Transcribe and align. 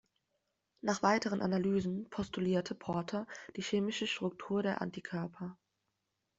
Nach 0.81 1.03
weiteren 1.03 1.43
Analysen 1.43 2.09
postulierte 2.09 2.73
Porter 2.73 3.27
die 3.55 3.61
chemische 3.61 4.07
Struktur 4.07 4.63
der 4.63 4.81
Antikörper. 4.81 5.59